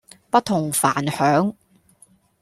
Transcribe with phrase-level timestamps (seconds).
[0.31, 1.53] 不同凡響